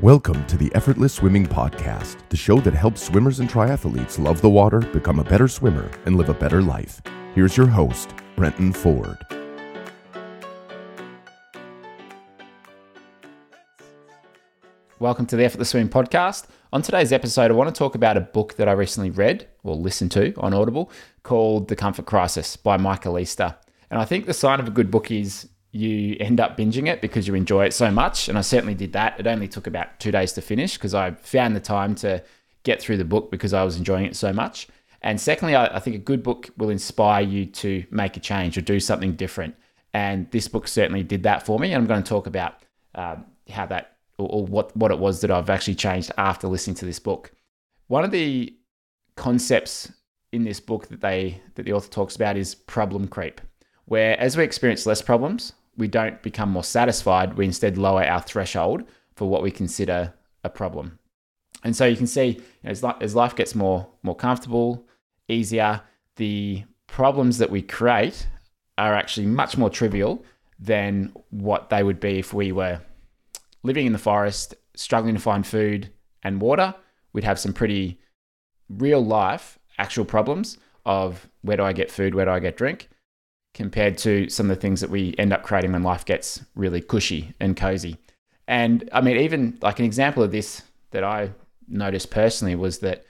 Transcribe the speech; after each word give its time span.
Welcome 0.00 0.46
to 0.46 0.56
the 0.56 0.72
Effortless 0.76 1.12
Swimming 1.12 1.44
Podcast, 1.44 2.18
the 2.28 2.36
show 2.36 2.60
that 2.60 2.72
helps 2.72 3.02
swimmers 3.02 3.40
and 3.40 3.50
triathletes 3.50 4.16
love 4.16 4.40
the 4.40 4.48
water, 4.48 4.78
become 4.78 5.18
a 5.18 5.24
better 5.24 5.48
swimmer, 5.48 5.90
and 6.06 6.14
live 6.14 6.28
a 6.28 6.34
better 6.34 6.62
life. 6.62 7.02
Here's 7.34 7.56
your 7.56 7.66
host, 7.66 8.14
Brenton 8.36 8.72
Ford. 8.72 9.18
Welcome 15.00 15.26
to 15.26 15.34
the 15.34 15.44
Effortless 15.44 15.70
Swimming 15.70 15.90
Podcast. 15.90 16.46
On 16.72 16.80
today's 16.80 17.12
episode, 17.12 17.50
I 17.50 17.54
want 17.54 17.74
to 17.74 17.76
talk 17.76 17.96
about 17.96 18.16
a 18.16 18.20
book 18.20 18.54
that 18.54 18.68
I 18.68 18.72
recently 18.72 19.10
read 19.10 19.48
or 19.64 19.74
listened 19.74 20.12
to 20.12 20.32
on 20.36 20.54
Audible 20.54 20.92
called 21.24 21.66
The 21.66 21.74
Comfort 21.74 22.06
Crisis 22.06 22.56
by 22.56 22.76
Michael 22.76 23.18
Easter. 23.18 23.56
And 23.90 24.00
I 24.00 24.04
think 24.04 24.26
the 24.26 24.32
sign 24.32 24.60
of 24.60 24.68
a 24.68 24.70
good 24.70 24.92
book 24.92 25.10
is 25.10 25.48
you 25.70 26.16
end 26.18 26.40
up 26.40 26.56
binging 26.56 26.88
it 26.88 27.00
because 27.00 27.28
you 27.28 27.34
enjoy 27.34 27.66
it 27.66 27.74
so 27.74 27.90
much. 27.90 28.28
And 28.28 28.38
I 28.38 28.40
certainly 28.40 28.74
did 28.74 28.92
that. 28.94 29.18
It 29.20 29.26
only 29.26 29.48
took 29.48 29.66
about 29.66 30.00
two 30.00 30.10
days 30.10 30.32
to 30.34 30.40
finish 30.40 30.74
because 30.74 30.94
I 30.94 31.12
found 31.12 31.54
the 31.54 31.60
time 31.60 31.94
to 31.96 32.22
get 32.62 32.80
through 32.80 32.96
the 32.96 33.04
book 33.04 33.30
because 33.30 33.52
I 33.52 33.64
was 33.64 33.76
enjoying 33.76 34.06
it 34.06 34.16
so 34.16 34.32
much. 34.32 34.68
And 35.02 35.20
secondly, 35.20 35.54
I, 35.54 35.76
I 35.76 35.80
think 35.80 35.94
a 35.96 36.00
good 36.00 36.22
book 36.22 36.50
will 36.56 36.70
inspire 36.70 37.22
you 37.22 37.46
to 37.46 37.84
make 37.90 38.16
a 38.16 38.20
change 38.20 38.56
or 38.58 38.62
do 38.62 38.80
something 38.80 39.14
different. 39.14 39.54
And 39.92 40.30
this 40.30 40.48
book 40.48 40.68
certainly 40.68 41.02
did 41.02 41.22
that 41.22 41.44
for 41.44 41.58
me. 41.58 41.72
And 41.72 41.82
I'm 41.82 41.86
going 41.86 42.02
to 42.02 42.08
talk 42.08 42.26
about 42.26 42.54
um, 42.94 43.26
how 43.50 43.66
that 43.66 43.96
or, 44.18 44.28
or 44.28 44.46
what, 44.46 44.76
what 44.76 44.90
it 44.90 44.98
was 44.98 45.20
that 45.20 45.30
I've 45.30 45.50
actually 45.50 45.76
changed 45.76 46.10
after 46.18 46.48
listening 46.48 46.76
to 46.76 46.86
this 46.86 46.98
book. 46.98 47.32
One 47.86 48.04
of 48.04 48.10
the 48.10 48.54
concepts 49.16 49.92
in 50.32 50.44
this 50.44 50.60
book 50.60 50.88
that 50.88 51.00
they 51.00 51.40
that 51.54 51.64
the 51.64 51.72
author 51.72 51.90
talks 51.90 52.16
about 52.16 52.36
is 52.36 52.54
problem 52.54 53.08
creep, 53.08 53.40
where 53.86 54.18
as 54.20 54.36
we 54.36 54.44
experience 54.44 54.86
less 54.86 55.00
problems, 55.00 55.54
we 55.78 55.88
don't 55.88 56.20
become 56.22 56.50
more 56.50 56.64
satisfied. 56.64 57.34
We 57.38 57.46
instead 57.46 57.78
lower 57.78 58.04
our 58.04 58.20
threshold 58.20 58.82
for 59.14 59.28
what 59.28 59.42
we 59.42 59.50
consider 59.50 60.12
a 60.44 60.50
problem. 60.50 60.98
And 61.64 61.74
so 61.74 61.86
you 61.86 61.96
can 61.96 62.06
see 62.06 62.26
you 62.26 62.42
know, 62.64 62.70
as, 62.70 62.84
as 63.00 63.14
life 63.14 63.34
gets 63.34 63.54
more 63.54 63.88
more 64.02 64.14
comfortable, 64.14 64.84
easier, 65.28 65.80
the 66.16 66.64
problems 66.86 67.38
that 67.38 67.50
we 67.50 67.62
create 67.62 68.26
are 68.76 68.94
actually 68.94 69.26
much 69.26 69.56
more 69.56 69.70
trivial 69.70 70.24
than 70.58 71.12
what 71.30 71.70
they 71.70 71.82
would 71.82 72.00
be 72.00 72.18
if 72.18 72.34
we 72.34 72.52
were 72.52 72.80
living 73.62 73.86
in 73.86 73.92
the 73.92 73.98
forest, 73.98 74.54
struggling 74.74 75.14
to 75.14 75.20
find 75.20 75.46
food 75.46 75.90
and 76.22 76.40
water. 76.40 76.74
We'd 77.12 77.24
have 77.24 77.38
some 77.38 77.52
pretty 77.52 78.00
real 78.68 79.04
life 79.04 79.58
actual 79.78 80.04
problems 80.04 80.58
of 80.84 81.28
where 81.42 81.56
do 81.56 81.62
I 81.62 81.72
get 81.72 81.90
food, 81.90 82.14
where 82.14 82.24
do 82.24 82.32
I 82.32 82.40
get 82.40 82.56
drink, 82.56 82.88
compared 83.58 83.98
to 83.98 84.28
some 84.28 84.48
of 84.48 84.56
the 84.56 84.60
things 84.60 84.80
that 84.80 84.88
we 84.88 85.16
end 85.18 85.32
up 85.32 85.42
creating 85.42 85.72
when 85.72 85.82
life 85.82 86.04
gets 86.04 86.40
really 86.54 86.80
cushy 86.80 87.34
and 87.40 87.56
cozy. 87.56 87.96
And 88.46 88.88
I 88.92 89.00
mean, 89.00 89.16
even 89.16 89.58
like 89.60 89.80
an 89.80 89.84
example 89.84 90.22
of 90.22 90.30
this 90.30 90.62
that 90.92 91.02
I 91.02 91.32
noticed 91.66 92.12
personally 92.12 92.54
was 92.54 92.78
that 92.78 93.04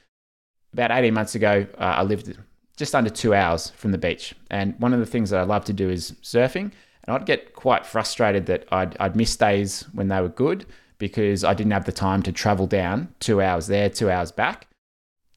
about 0.73 0.91
18 0.91 1.13
months 1.13 1.35
ago, 1.35 1.67
uh, 1.77 1.97
I 2.01 2.03
lived 2.03 2.35
just 2.79 2.95
under 2.95 3.11
two 3.11 3.35
hours 3.35 3.69
from 3.77 3.93
the 3.93 3.99
beach. 3.99 4.35
And 4.51 4.75
one 4.81 4.95
of 4.95 5.01
the 5.01 5.07
things 5.07 5.29
that 5.31 5.39
I 5.39 5.43
love 5.43 5.67
to 5.67 5.75
do 5.75 5.91
is 5.91 6.13
surfing. 6.23 6.73
And 7.05 7.15
I'd 7.15 7.27
get 7.27 7.53
quite 7.53 7.85
frustrated 7.85 8.47
that 8.47 8.65
I'd, 8.73 8.97
I'd 8.99 9.17
miss 9.17 9.37
days 9.37 9.85
when 9.93 10.09
they 10.09 10.21
were 10.23 10.31
good 10.31 10.65
because 10.97 11.45
I 11.45 11.53
didn't 11.53 11.73
have 11.73 11.85
the 11.85 11.93
time 11.93 12.23
to 12.23 12.33
travel 12.33 12.67
down 12.67 13.15
two 13.21 13.43
hours 13.43 13.67
there, 13.67 13.91
two 13.91 14.11
hours 14.11 14.33
back 14.33 14.67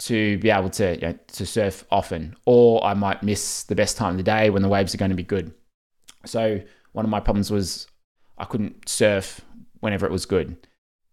to 0.02 0.40
be 0.40 0.50
able 0.50 0.70
to 0.70 0.96
you 0.96 1.02
know, 1.02 1.20
to 1.28 1.46
surf 1.46 1.86
often, 1.92 2.36
or 2.46 2.84
I 2.84 2.96
might 2.96 3.22
miss 3.22 3.64
the 3.64 3.76
best 3.76 3.98
time 3.98 4.12
of 4.12 4.18
the 4.18 4.24
day 4.24 4.50
when 4.50 4.64
the 4.64 4.68
waves 4.68 4.96
are 4.96 4.98
going 4.98 5.12
to 5.12 5.16
be 5.16 5.24
good. 5.24 5.54
So 6.26 6.60
one 6.94 7.06
of 7.06 7.12
my 7.12 7.20
problems 7.20 7.52
was 7.52 7.88
I 8.38 8.46
couldn't 8.46 8.90
surf 8.90 9.42
whenever 9.80 10.08
it 10.08 10.12
was 10.12 10.26
good. 10.26 10.68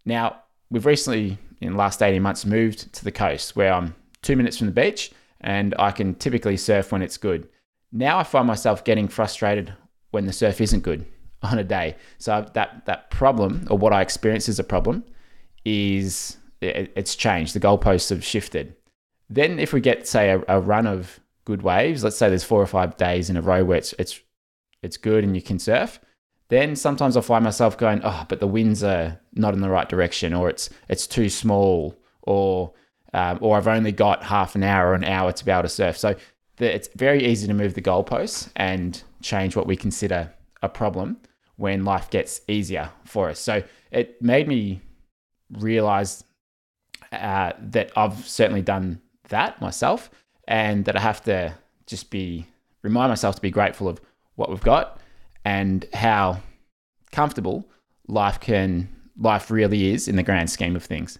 Now 0.06 0.42
we've 0.70 0.86
recently, 0.86 1.36
in 1.60 1.72
the 1.72 1.78
last 1.78 2.02
eighteen 2.02 2.22
months, 2.22 2.46
moved 2.46 2.92
to 2.94 3.04
the 3.04 3.12
coast 3.12 3.56
where 3.56 3.72
I'm 3.72 3.94
two 4.22 4.36
minutes 4.36 4.56
from 4.56 4.68
the 4.68 4.72
beach 4.72 5.12
and 5.42 5.74
I 5.78 5.90
can 5.90 6.14
typically 6.14 6.56
surf 6.56 6.90
when 6.90 7.02
it's 7.02 7.18
good. 7.18 7.46
Now 7.92 8.18
I 8.18 8.22
find 8.22 8.46
myself 8.46 8.84
getting 8.84 9.06
frustrated 9.06 9.74
when 10.12 10.24
the 10.24 10.32
surf 10.32 10.62
isn't 10.62 10.80
good 10.80 11.04
on 11.42 11.58
a 11.58 11.64
day. 11.64 11.96
So 12.16 12.46
that 12.54 12.86
that 12.86 13.10
problem 13.10 13.66
or 13.70 13.76
what 13.76 13.92
I 13.92 14.00
experience 14.00 14.48
as 14.48 14.58
a 14.58 14.64
problem 14.64 15.04
is 15.66 16.38
it's 16.60 17.14
changed. 17.14 17.54
The 17.54 17.60
goalposts 17.60 18.10
have 18.10 18.24
shifted. 18.24 18.74
Then, 19.30 19.58
if 19.58 19.72
we 19.72 19.80
get 19.80 20.08
say 20.08 20.30
a, 20.30 20.42
a, 20.48 20.60
run 20.60 20.86
of 20.86 21.20
good 21.44 21.62
waves, 21.62 22.02
let's 22.02 22.16
say 22.16 22.28
there's 22.28 22.44
four 22.44 22.62
or 22.62 22.66
five 22.66 22.96
days 22.96 23.28
in 23.28 23.36
a 23.36 23.42
row 23.42 23.64
where 23.64 23.78
it's 23.78 23.92
it's 23.98 24.20
it's 24.82 24.96
good 24.96 25.24
and 25.24 25.34
you 25.34 25.42
can 25.42 25.58
surf. 25.58 26.00
Then 26.48 26.76
sometimes 26.76 27.16
I 27.16 27.20
find 27.20 27.44
myself 27.44 27.76
going, 27.76 28.00
oh, 28.04 28.24
but 28.28 28.40
the 28.40 28.46
winds 28.46 28.82
are 28.82 29.20
not 29.34 29.52
in 29.52 29.60
the 29.60 29.68
right 29.68 29.88
direction, 29.88 30.32
or 30.32 30.48
it's 30.48 30.70
it's 30.88 31.06
too 31.06 31.28
small, 31.28 31.94
or 32.22 32.72
um, 33.12 33.38
or 33.40 33.56
I've 33.56 33.68
only 33.68 33.92
got 33.92 34.22
half 34.22 34.54
an 34.54 34.62
hour 34.62 34.90
or 34.90 34.94
an 34.94 35.04
hour 35.04 35.32
to 35.32 35.44
be 35.44 35.50
able 35.50 35.62
to 35.62 35.68
surf. 35.68 35.96
So 35.98 36.14
the, 36.56 36.74
it's 36.74 36.88
very 36.96 37.24
easy 37.24 37.46
to 37.46 37.54
move 37.54 37.74
the 37.74 37.82
goalposts 37.82 38.50
and 38.56 39.02
change 39.22 39.56
what 39.56 39.66
we 39.66 39.76
consider 39.76 40.32
a 40.62 40.68
problem 40.68 41.18
when 41.56 41.84
life 41.84 42.08
gets 42.10 42.40
easier 42.48 42.90
for 43.04 43.28
us. 43.28 43.40
So 43.40 43.62
it 43.90 44.20
made 44.22 44.48
me 44.48 44.80
realize 45.50 46.24
uh, 47.10 47.52
that 47.58 47.90
I've 47.96 48.26
certainly 48.28 48.62
done 48.62 49.00
that 49.28 49.60
myself 49.60 50.10
and 50.46 50.84
that 50.84 50.96
I 50.96 51.00
have 51.00 51.22
to 51.24 51.54
just 51.86 52.10
be 52.10 52.46
remind 52.82 53.10
myself 53.10 53.34
to 53.36 53.42
be 53.42 53.50
grateful 53.50 53.88
of 53.88 54.00
what 54.36 54.50
we've 54.50 54.60
got 54.60 55.00
and 55.44 55.86
how 55.92 56.40
comfortable 57.10 57.68
life 58.06 58.40
can 58.40 58.88
life 59.18 59.50
really 59.50 59.92
is 59.92 60.08
in 60.08 60.16
the 60.16 60.22
grand 60.22 60.50
scheme 60.50 60.76
of 60.76 60.84
things. 60.84 61.18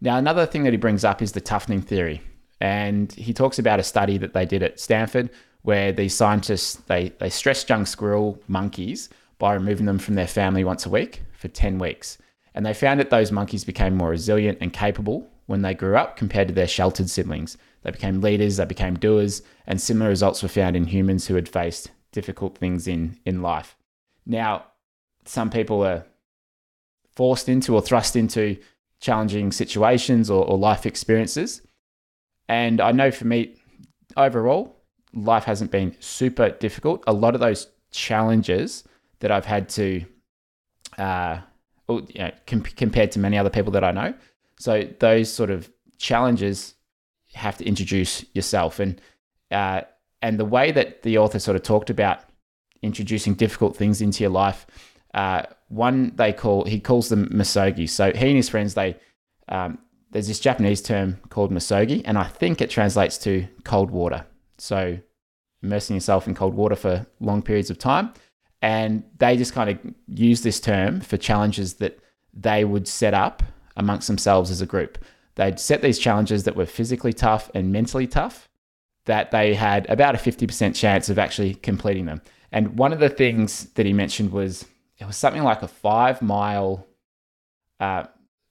Now 0.00 0.18
another 0.18 0.46
thing 0.46 0.64
that 0.64 0.72
he 0.72 0.76
brings 0.76 1.04
up 1.04 1.22
is 1.22 1.32
the 1.32 1.40
toughening 1.40 1.82
theory. 1.82 2.20
And 2.60 3.12
he 3.12 3.32
talks 3.32 3.58
about 3.58 3.80
a 3.80 3.82
study 3.82 4.18
that 4.18 4.34
they 4.34 4.46
did 4.46 4.62
at 4.62 4.78
Stanford 4.78 5.30
where 5.62 5.92
these 5.92 6.14
scientists 6.14 6.74
they, 6.86 7.10
they 7.18 7.30
stressed 7.30 7.68
young 7.68 7.86
squirrel 7.86 8.40
monkeys 8.48 9.08
by 9.38 9.54
removing 9.54 9.86
them 9.86 9.98
from 9.98 10.14
their 10.14 10.28
family 10.28 10.62
once 10.62 10.86
a 10.86 10.90
week 10.90 11.22
for 11.32 11.48
10 11.48 11.78
weeks. 11.78 12.18
And 12.54 12.64
they 12.66 12.74
found 12.74 13.00
that 13.00 13.10
those 13.10 13.32
monkeys 13.32 13.64
became 13.64 13.96
more 13.96 14.10
resilient 14.10 14.58
and 14.60 14.72
capable 14.72 15.28
when 15.52 15.60
they 15.60 15.74
grew 15.74 15.98
up 15.98 16.16
compared 16.16 16.48
to 16.48 16.54
their 16.54 16.66
sheltered 16.66 17.10
siblings. 17.10 17.58
They 17.82 17.90
became 17.90 18.22
leaders, 18.22 18.56
they 18.56 18.64
became 18.64 18.98
doers, 18.98 19.42
and 19.66 19.78
similar 19.78 20.08
results 20.08 20.42
were 20.42 20.48
found 20.48 20.76
in 20.76 20.86
humans 20.86 21.26
who 21.26 21.34
had 21.34 21.46
faced 21.46 21.90
difficult 22.10 22.56
things 22.56 22.88
in, 22.88 23.18
in 23.26 23.42
life. 23.42 23.76
Now, 24.24 24.64
some 25.26 25.50
people 25.50 25.84
are 25.84 26.06
forced 27.14 27.50
into 27.50 27.74
or 27.74 27.82
thrust 27.82 28.16
into 28.16 28.56
challenging 28.98 29.52
situations 29.52 30.30
or, 30.30 30.42
or 30.42 30.56
life 30.56 30.86
experiences. 30.86 31.60
And 32.48 32.80
I 32.80 32.92
know 32.92 33.10
for 33.10 33.26
me, 33.26 33.56
overall, 34.16 34.74
life 35.12 35.44
hasn't 35.44 35.70
been 35.70 35.94
super 36.00 36.48
difficult. 36.48 37.04
A 37.06 37.12
lot 37.12 37.34
of 37.34 37.42
those 37.42 37.68
challenges 37.90 38.84
that 39.20 39.30
I've 39.30 39.44
had 39.44 39.68
to, 39.70 40.02
uh, 40.96 41.40
you 41.90 42.20
know, 42.20 42.30
com- 42.46 42.62
compared 42.62 43.12
to 43.12 43.18
many 43.18 43.36
other 43.36 43.50
people 43.50 43.72
that 43.72 43.84
I 43.84 43.90
know, 43.90 44.14
so 44.62 44.88
those 45.00 45.32
sort 45.32 45.50
of 45.50 45.68
challenges 45.98 46.74
have 47.34 47.58
to 47.58 47.64
introduce 47.64 48.24
yourself, 48.32 48.78
and 48.78 49.00
uh, 49.50 49.80
and 50.20 50.38
the 50.38 50.44
way 50.44 50.70
that 50.70 51.02
the 51.02 51.18
author 51.18 51.40
sort 51.40 51.56
of 51.56 51.64
talked 51.64 51.90
about 51.90 52.20
introducing 52.80 53.34
difficult 53.34 53.76
things 53.76 54.00
into 54.00 54.22
your 54.22 54.30
life. 54.30 54.66
Uh, 55.14 55.42
one 55.68 56.12
they 56.14 56.32
call 56.32 56.64
he 56.64 56.78
calls 56.78 57.08
them 57.08 57.28
misogi. 57.32 57.88
So 57.88 58.12
he 58.12 58.28
and 58.28 58.36
his 58.36 58.48
friends 58.48 58.74
they 58.74 58.96
um, 59.48 59.78
there's 60.12 60.28
this 60.28 60.38
Japanese 60.38 60.80
term 60.80 61.18
called 61.28 61.50
misogi, 61.50 62.00
and 62.04 62.16
I 62.16 62.28
think 62.28 62.60
it 62.60 62.70
translates 62.70 63.18
to 63.18 63.48
cold 63.64 63.90
water. 63.90 64.24
So 64.58 64.98
immersing 65.60 65.96
yourself 65.96 66.28
in 66.28 66.36
cold 66.36 66.54
water 66.54 66.76
for 66.76 67.04
long 67.18 67.42
periods 67.42 67.68
of 67.68 67.78
time. 67.78 68.12
And 68.60 69.02
they 69.18 69.36
just 69.36 69.54
kind 69.54 69.70
of 69.70 69.78
use 70.06 70.42
this 70.42 70.60
term 70.60 71.00
for 71.00 71.16
challenges 71.16 71.74
that 71.74 71.98
they 72.32 72.64
would 72.64 72.86
set 72.86 73.12
up 73.12 73.42
amongst 73.76 74.06
themselves 74.06 74.50
as 74.50 74.60
a 74.60 74.66
group. 74.66 74.98
They'd 75.34 75.58
set 75.58 75.82
these 75.82 75.98
challenges 75.98 76.44
that 76.44 76.56
were 76.56 76.66
physically 76.66 77.12
tough 77.12 77.50
and 77.54 77.72
mentally 77.72 78.06
tough, 78.06 78.48
that 79.06 79.30
they 79.30 79.54
had 79.54 79.88
about 79.88 80.14
a 80.14 80.18
50% 80.18 80.74
chance 80.74 81.08
of 81.08 81.18
actually 81.18 81.54
completing 81.54 82.06
them. 82.06 82.22
And 82.52 82.78
one 82.78 82.92
of 82.92 83.00
the 83.00 83.08
things 83.08 83.64
that 83.74 83.86
he 83.86 83.92
mentioned 83.92 84.30
was 84.30 84.66
it 84.98 85.06
was 85.06 85.16
something 85.16 85.42
like 85.42 85.62
a 85.62 85.68
five 85.68 86.22
mile 86.22 86.86
uh, 87.80 88.04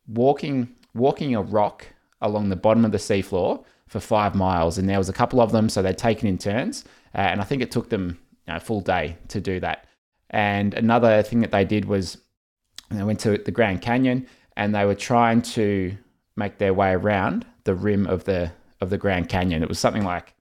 walking 0.08 0.76
walking 0.94 1.36
a 1.36 1.42
rock 1.42 1.88
along 2.22 2.50
the 2.50 2.56
bottom 2.56 2.84
of 2.84 2.92
the 2.92 2.98
seafloor 2.98 3.64
for 3.88 4.00
five 4.00 4.36
miles. 4.36 4.78
And 4.78 4.90
there 4.90 4.98
was 4.98 5.10
a 5.10 5.14
couple 5.14 5.40
of 5.40 5.52
them, 5.52 5.70
so 5.70 5.82
they'd 5.82 5.98
taken 5.98 6.28
in 6.28 6.38
turns. 6.38 6.84
Uh, 7.16 7.20
and 7.20 7.42
I 7.42 7.44
think 7.44 7.62
it 7.62 7.72
took 7.72 7.90
them 7.90 8.20
you 8.48 8.52
know, 8.52 8.58
a 8.58 8.60
full 8.60 8.82
day 8.82 9.18
to 9.30 9.40
do 9.40 9.60
that. 9.62 9.86
And 10.30 10.74
another 10.74 11.24
thing 11.24 11.42
that 11.42 11.52
they 11.52 11.66
did 11.66 11.86
was 11.86 12.18
they 12.90 13.04
went 13.04 13.20
to 13.22 13.38
the 13.38 13.52
Grand 13.52 13.82
Canyon 13.82 14.28
and 14.58 14.74
they 14.76 14.86
were 14.86 14.96
trying 14.96 15.42
to 15.42 15.98
make 16.36 16.58
their 16.58 16.74
way 16.74 16.92
around 16.92 17.46
the 17.64 17.76
rim 17.76 18.08
of 18.08 18.24
the 18.26 18.52
of 18.80 18.90
the 18.90 18.98
Grand 18.98 19.30
Canyon. 19.30 19.62
It 19.62 19.70
was 19.70 19.80
something 19.80 20.04
like, 20.04 20.34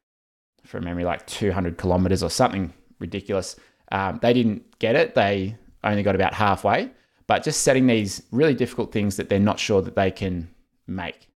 from 0.64 0.84
memory, 0.84 1.04
like 1.04 1.26
200 1.26 1.76
kilometers 1.76 2.22
or 2.22 2.30
something 2.30 2.72
ridiculous. 2.98 3.56
Um, 3.92 4.18
they 4.22 4.32
didn't 4.32 4.78
get 4.78 4.96
it. 4.96 5.14
They 5.14 5.56
only 5.84 6.02
got 6.02 6.14
about 6.14 6.34
halfway, 6.34 6.90
but 7.26 7.42
just 7.42 7.62
setting 7.62 7.86
these 7.86 8.22
really 8.30 8.54
difficult 8.54 8.92
things 8.92 9.16
that 9.16 9.28
they're 9.28 9.38
not 9.38 9.58
sure 9.58 9.82
that 9.82 9.94
they 9.94 10.10
can 10.10 10.48
make. 10.86 11.28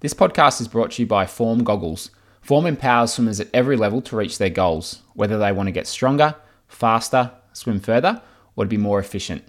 This 0.00 0.14
podcast 0.14 0.60
is 0.60 0.68
brought 0.68 0.92
to 0.92 1.02
you 1.02 1.06
by 1.06 1.26
Form 1.26 1.62
Goggles. 1.62 2.10
Form 2.40 2.66
empowers 2.66 3.12
swimmers 3.12 3.38
at 3.38 3.48
every 3.52 3.76
level 3.76 4.00
to 4.02 4.16
reach 4.16 4.38
their 4.38 4.50
goals, 4.50 5.02
whether 5.14 5.38
they 5.38 5.52
want 5.52 5.66
to 5.66 5.72
get 5.72 5.86
stronger, 5.86 6.34
faster, 6.68 7.30
swim 7.52 7.80
further, 7.80 8.22
or 8.56 8.64
to 8.64 8.68
be 8.68 8.78
more 8.78 8.98
efficient. 8.98 9.44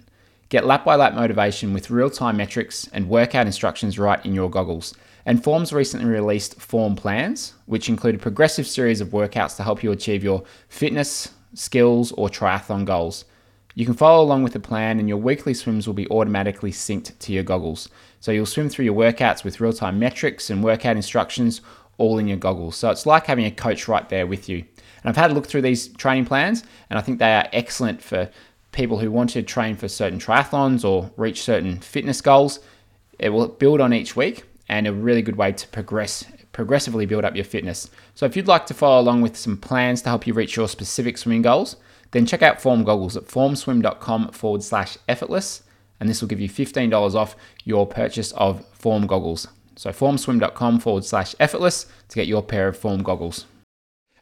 Get 0.52 0.66
lap 0.66 0.84
by 0.84 0.96
lap 0.96 1.14
motivation 1.14 1.72
with 1.72 1.88
real 1.88 2.10
time 2.10 2.36
metrics 2.36 2.86
and 2.92 3.08
workout 3.08 3.46
instructions 3.46 3.98
right 3.98 4.22
in 4.22 4.34
your 4.34 4.50
goggles. 4.50 4.92
And 5.24 5.42
Form's 5.42 5.72
recently 5.72 6.04
released 6.04 6.60
Form 6.60 6.94
Plans, 6.94 7.54
which 7.64 7.88
include 7.88 8.16
a 8.16 8.18
progressive 8.18 8.66
series 8.66 9.00
of 9.00 9.08
workouts 9.08 9.56
to 9.56 9.62
help 9.62 9.82
you 9.82 9.92
achieve 9.92 10.22
your 10.22 10.44
fitness, 10.68 11.30
skills, 11.54 12.12
or 12.12 12.28
triathlon 12.28 12.84
goals. 12.84 13.24
You 13.74 13.86
can 13.86 13.94
follow 13.94 14.22
along 14.22 14.42
with 14.42 14.52
the 14.52 14.60
plan, 14.60 14.98
and 14.98 15.08
your 15.08 15.16
weekly 15.16 15.54
swims 15.54 15.86
will 15.86 15.94
be 15.94 16.08
automatically 16.10 16.70
synced 16.70 17.18
to 17.18 17.32
your 17.32 17.44
goggles. 17.44 17.88
So 18.20 18.30
you'll 18.30 18.44
swim 18.44 18.68
through 18.68 18.84
your 18.84 18.94
workouts 18.94 19.44
with 19.44 19.58
real 19.58 19.72
time 19.72 19.98
metrics 19.98 20.50
and 20.50 20.62
workout 20.62 20.96
instructions 20.96 21.62
all 21.96 22.18
in 22.18 22.28
your 22.28 22.36
goggles. 22.36 22.76
So 22.76 22.90
it's 22.90 23.06
like 23.06 23.24
having 23.24 23.46
a 23.46 23.50
coach 23.50 23.88
right 23.88 24.06
there 24.10 24.26
with 24.26 24.50
you. 24.50 24.58
And 24.58 25.06
I've 25.06 25.16
had 25.16 25.30
a 25.30 25.34
look 25.34 25.46
through 25.46 25.62
these 25.62 25.88
training 25.88 26.26
plans, 26.26 26.62
and 26.90 26.98
I 26.98 27.02
think 27.02 27.20
they 27.20 27.34
are 27.34 27.48
excellent 27.54 28.02
for 28.02 28.28
people 28.72 28.98
who 28.98 29.10
want 29.10 29.30
to 29.30 29.42
train 29.42 29.76
for 29.76 29.86
certain 29.88 30.18
triathlons 30.18 30.84
or 30.84 31.10
reach 31.16 31.42
certain 31.42 31.78
fitness 31.80 32.20
goals. 32.20 32.58
It 33.18 33.28
will 33.28 33.48
build 33.48 33.80
on 33.80 33.92
each 33.92 34.16
week 34.16 34.44
and 34.68 34.86
a 34.86 34.92
really 34.92 35.22
good 35.22 35.36
way 35.36 35.52
to 35.52 35.68
progress 35.68 36.24
progressively 36.52 37.06
build 37.06 37.24
up 37.24 37.34
your 37.34 37.46
fitness. 37.46 37.90
So 38.14 38.26
if 38.26 38.36
you'd 38.36 38.46
like 38.46 38.66
to 38.66 38.74
follow 38.74 39.00
along 39.00 39.22
with 39.22 39.38
some 39.38 39.56
plans 39.56 40.02
to 40.02 40.10
help 40.10 40.26
you 40.26 40.34
reach 40.34 40.54
your 40.54 40.68
specific 40.68 41.16
swimming 41.16 41.40
goals, 41.40 41.76
then 42.10 42.26
check 42.26 42.42
out 42.42 42.60
Form 42.60 42.84
Goggles 42.84 43.16
at 43.16 43.24
formswim.com 43.24 44.32
forward 44.32 44.62
slash 44.62 44.98
effortless, 45.08 45.62
and 45.98 46.08
this 46.10 46.20
will 46.20 46.28
give 46.28 46.40
you 46.40 46.50
$15 46.50 47.14
off 47.14 47.36
your 47.64 47.86
purchase 47.86 48.32
of 48.32 48.66
Form 48.74 49.06
Goggles. 49.06 49.48
So 49.76 49.90
formswim.com 49.90 50.80
forward 50.80 51.06
slash 51.06 51.34
effortless 51.40 51.86
to 52.08 52.16
get 52.16 52.26
your 52.26 52.42
pair 52.42 52.68
of 52.68 52.76
Form 52.76 53.02
Goggles. 53.02 53.46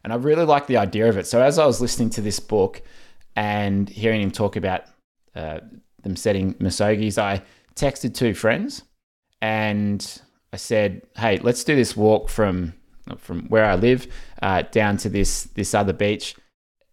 And 0.03 0.13
I 0.13 0.15
really 0.15 0.45
like 0.45 0.67
the 0.67 0.77
idea 0.77 1.09
of 1.09 1.17
it. 1.17 1.27
So 1.27 1.41
as 1.41 1.59
I 1.59 1.65
was 1.65 1.81
listening 1.81 2.09
to 2.11 2.21
this 2.21 2.39
book 2.39 2.81
and 3.35 3.89
hearing 3.89 4.21
him 4.21 4.31
talk 4.31 4.55
about 4.55 4.83
uh, 5.35 5.59
them 6.03 6.15
setting 6.15 6.53
misogis, 6.55 7.17
I 7.17 7.41
texted 7.75 8.13
two 8.13 8.33
friends 8.33 8.83
and 9.41 10.21
I 10.53 10.57
said, 10.57 11.01
"Hey, 11.17 11.37
let's 11.39 11.63
do 11.63 11.75
this 11.75 11.95
walk 11.95 12.29
from 12.29 12.73
from 13.17 13.47
where 13.47 13.65
I 13.65 13.75
live 13.75 14.07
uh, 14.41 14.63
down 14.63 14.97
to 14.97 15.09
this 15.09 15.43
this 15.43 15.73
other 15.73 15.93
beach." 15.93 16.35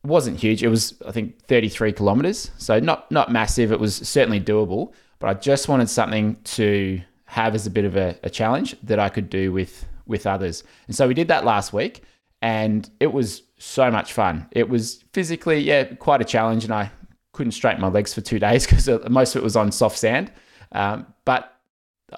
It 0.05 0.07
wasn't 0.07 0.39
huge. 0.39 0.63
It 0.63 0.69
was 0.69 1.01
I 1.07 1.13
think 1.13 1.43
33 1.47 1.93
kilometers, 1.93 2.51
so 2.59 2.79
not 2.79 3.11
not 3.11 3.33
massive. 3.33 3.73
It 3.73 3.81
was 3.81 3.97
certainly 3.97 4.41
doable, 4.41 4.93
but 5.19 5.29
I 5.29 5.35
just 5.35 5.69
wanted 5.69 5.91
something 5.91 6.37
to 6.45 7.01
have 7.27 7.55
as 7.55 7.67
a 7.67 7.71
bit 7.71 7.85
of 7.85 7.97
a, 7.97 8.17
a 8.23 8.31
challenge 8.31 8.75
that 8.83 8.99
I 8.99 9.09
could 9.09 9.29
do 9.29 9.53
with 9.53 9.85
with 10.07 10.27
others. 10.27 10.65
And 10.87 10.97
so 10.97 11.07
we 11.07 11.15
did 11.15 11.29
that 11.29 11.45
last 11.45 11.73
week, 11.73 12.03
and 12.43 12.89
it 13.01 13.13
was 13.13 13.43
so 13.59 13.91
much 13.91 14.13
fun. 14.13 14.47
It 14.53 14.69
was 14.69 15.05
physically, 15.13 15.59
yeah, 15.59 15.85
quite 15.85 16.21
a 16.21 16.25
challenge, 16.25 16.65
and 16.65 16.73
I 16.73 16.91
couldn't 17.33 17.53
straighten 17.53 17.81
my 17.81 17.89
legs 17.89 18.15
for 18.15 18.21
two 18.21 18.39
days 18.39 18.67
because 18.71 18.89
most 19.09 19.35
of 19.35 19.43
it 19.43 19.45
was 19.45 19.57
on 19.57 19.73
soft 19.73 19.99
sand. 19.99 20.33
Um, 20.73 21.07
but 21.25 21.55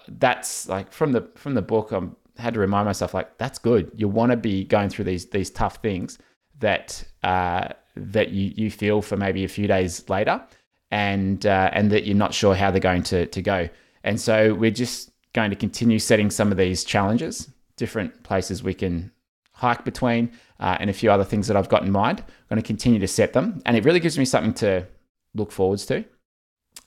that's 0.08 0.68
like 0.68 0.92
from 0.92 1.12
the 1.12 1.28
from 1.36 1.54
the 1.54 1.62
book. 1.62 1.92
I 1.92 2.00
had 2.40 2.54
to 2.54 2.60
remind 2.60 2.86
myself 2.86 3.14
like 3.14 3.38
that's 3.38 3.58
good. 3.58 3.90
You 3.94 4.08
want 4.08 4.30
to 4.30 4.36
be 4.36 4.64
going 4.64 4.88
through 4.88 5.06
these 5.06 5.26
these 5.26 5.50
tough 5.50 5.76
things 5.76 6.18
that 6.58 7.04
uh, 7.22 7.68
that 7.96 8.30
you 8.30 8.52
you 8.56 8.70
feel 8.70 9.02
for 9.02 9.16
maybe 9.16 9.44
a 9.44 9.48
few 9.48 9.66
days 9.66 10.08
later, 10.08 10.42
and 10.90 11.44
uh, 11.46 11.70
and 11.72 11.90
that 11.90 12.04
you're 12.04 12.16
not 12.16 12.34
sure 12.34 12.54
how 12.54 12.70
they're 12.70 12.80
going 12.80 13.02
to 13.04 13.26
to 13.26 13.42
go. 13.42 13.68
And 14.04 14.20
so 14.20 14.54
we're 14.54 14.70
just 14.70 15.10
going 15.32 15.50
to 15.50 15.56
continue 15.56 15.98
setting 15.98 16.30
some 16.30 16.50
of 16.50 16.58
these 16.58 16.84
challenges, 16.84 17.50
different 17.76 18.22
places 18.22 18.62
we 18.62 18.74
can 18.74 19.12
hike 19.60 19.84
between, 19.84 20.32
uh, 20.58 20.78
and 20.80 20.88
a 20.88 20.92
few 20.92 21.10
other 21.10 21.24
things 21.24 21.46
that 21.46 21.56
I've 21.56 21.68
got 21.68 21.82
in 21.82 21.92
mind. 21.92 22.20
I'm 22.20 22.46
going 22.48 22.62
to 22.62 22.66
continue 22.66 22.98
to 22.98 23.06
set 23.06 23.34
them, 23.34 23.60
and 23.66 23.76
it 23.76 23.84
really 23.84 24.00
gives 24.00 24.18
me 24.18 24.24
something 24.24 24.54
to 24.54 24.86
look 25.34 25.52
forwards 25.52 25.84
to, 25.86 26.04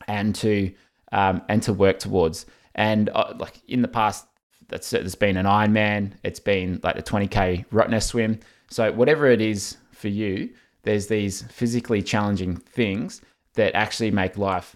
and 0.07 0.33
to 0.35 0.73
um, 1.11 1.43
and 1.47 1.61
to 1.63 1.73
work 1.73 1.99
towards. 1.99 2.47
And 2.75 3.09
uh, 3.09 3.35
like 3.37 3.61
in 3.67 3.83
the 3.83 3.87
past, 3.87 4.25
that's 4.69 4.89
there's 4.89 5.15
been 5.15 5.37
an 5.37 5.45
Ironman, 5.45 6.13
it's 6.23 6.39
been 6.39 6.79
like 6.83 6.95
the 6.95 7.03
20k 7.03 7.67
Rottnest 7.67 8.07
swim. 8.07 8.39
So 8.69 8.91
whatever 8.91 9.27
it 9.27 9.39
is 9.39 9.77
for 9.91 10.07
you, 10.07 10.49
there's 10.81 11.07
these 11.07 11.43
physically 11.43 12.01
challenging 12.01 12.57
things 12.57 13.21
that 13.53 13.75
actually 13.75 14.09
make 14.09 14.35
life 14.37 14.75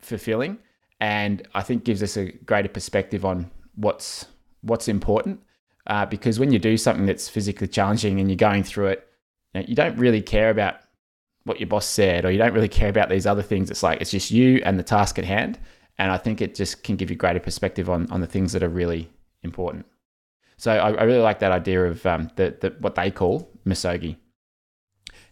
fulfilling, 0.00 0.58
and 1.00 1.48
I 1.54 1.62
think 1.62 1.84
gives 1.84 2.02
us 2.02 2.18
a 2.18 2.30
greater 2.30 2.68
perspective 2.68 3.24
on 3.24 3.50
what's 3.74 4.26
what's 4.60 4.86
important. 4.86 5.40
Uh, 5.86 6.06
because 6.06 6.38
when 6.38 6.52
you 6.52 6.58
do 6.58 6.76
something 6.76 7.06
that's 7.06 7.28
physically 7.28 7.68
challenging 7.68 8.18
and 8.20 8.28
you're 8.28 8.36
going 8.36 8.64
through 8.64 8.86
it, 8.86 9.08
you, 9.54 9.60
know, 9.60 9.66
you 9.68 9.74
don't 9.74 9.96
really 9.96 10.22
care 10.22 10.50
about 10.50 10.76
what 11.44 11.60
your 11.60 11.68
boss 11.68 11.86
said, 11.86 12.24
or 12.24 12.30
you 12.30 12.38
don't 12.38 12.52
really 12.52 12.68
care 12.68 12.88
about 12.88 13.08
these 13.08 13.24
other 13.24 13.42
things. 13.42 13.70
It's 13.70 13.82
like 13.82 14.00
it's 14.00 14.10
just 14.10 14.30
you 14.30 14.60
and 14.64 14.78
the 14.78 14.82
task 14.82 15.18
at 15.18 15.24
hand. 15.24 15.58
And 15.98 16.10
I 16.10 16.18
think 16.18 16.40
it 16.42 16.54
just 16.54 16.82
can 16.82 16.96
give 16.96 17.08
you 17.08 17.16
greater 17.16 17.40
perspective 17.40 17.88
on, 17.88 18.10
on 18.10 18.20
the 18.20 18.26
things 18.26 18.52
that 18.52 18.62
are 18.62 18.68
really 18.68 19.08
important. 19.42 19.86
So 20.56 20.72
I, 20.72 20.90
I 20.90 21.02
really 21.04 21.20
like 21.20 21.38
that 21.38 21.52
idea 21.52 21.84
of 21.84 22.04
um, 22.04 22.30
the, 22.36 22.56
the, 22.60 22.74
what 22.80 22.96
they 22.96 23.10
call 23.10 23.50
misogi. 23.64 24.16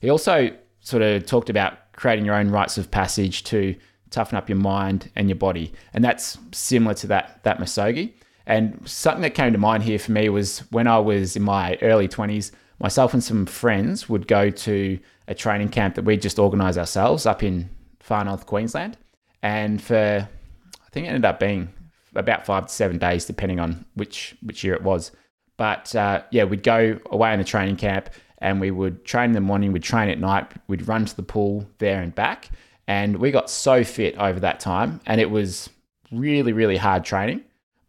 He 0.00 0.08
also 0.08 0.50
sort 0.80 1.02
of 1.02 1.26
talked 1.26 1.50
about 1.50 1.92
creating 1.96 2.24
your 2.24 2.34
own 2.34 2.50
rites 2.50 2.78
of 2.78 2.90
passage 2.90 3.42
to 3.44 3.74
toughen 4.10 4.36
up 4.36 4.48
your 4.48 4.58
mind 4.58 5.10
and 5.16 5.28
your 5.28 5.36
body. 5.36 5.72
And 5.92 6.04
that's 6.04 6.38
similar 6.52 6.94
to 6.94 7.06
that, 7.08 7.42
that 7.42 7.58
misogi. 7.58 8.14
And 8.46 8.80
something 8.84 9.22
that 9.22 9.34
came 9.34 9.52
to 9.52 9.58
mind 9.58 9.82
here 9.82 9.98
for 9.98 10.12
me 10.12 10.28
was 10.28 10.60
when 10.70 10.86
I 10.86 10.98
was 10.98 11.36
in 11.36 11.42
my 11.42 11.78
early 11.80 12.08
20s, 12.08 12.50
myself 12.78 13.14
and 13.14 13.24
some 13.24 13.46
friends 13.46 14.08
would 14.08 14.26
go 14.26 14.50
to 14.50 14.98
a 15.28 15.34
training 15.34 15.70
camp 15.70 15.94
that 15.94 16.04
we 16.04 16.16
just 16.16 16.38
organised 16.38 16.78
ourselves 16.78 17.24
up 17.24 17.42
in 17.42 17.70
far 18.00 18.24
north 18.24 18.46
Queensland. 18.46 18.98
And 19.42 19.80
for 19.80 20.28
I 20.74 20.90
think 20.90 21.06
it 21.06 21.08
ended 21.08 21.24
up 21.24 21.40
being 21.40 21.72
about 22.14 22.46
five 22.46 22.66
to 22.66 22.72
seven 22.72 22.98
days, 22.98 23.24
depending 23.24 23.60
on 23.60 23.84
which 23.94 24.36
which 24.42 24.62
year 24.62 24.74
it 24.74 24.82
was. 24.82 25.10
But 25.56 25.94
uh, 25.94 26.22
yeah, 26.30 26.44
we'd 26.44 26.62
go 26.62 26.98
away 27.10 27.32
on 27.32 27.40
a 27.40 27.44
training 27.44 27.76
camp 27.76 28.10
and 28.38 28.60
we 28.60 28.70
would 28.70 29.04
train 29.04 29.30
in 29.30 29.32
the 29.32 29.40
morning, 29.40 29.72
we'd 29.72 29.82
train 29.82 30.10
at 30.10 30.18
night, 30.18 30.52
we'd 30.68 30.86
run 30.86 31.04
to 31.06 31.16
the 31.16 31.22
pool 31.22 31.66
there 31.78 32.02
and 32.02 32.14
back. 32.14 32.50
And 32.86 33.16
we 33.16 33.30
got 33.30 33.48
so 33.48 33.82
fit 33.84 34.16
over 34.18 34.40
that 34.40 34.60
time. 34.60 35.00
And 35.06 35.20
it 35.20 35.30
was 35.30 35.70
really, 36.12 36.52
really 36.52 36.76
hard 36.76 37.04
training, 37.04 37.42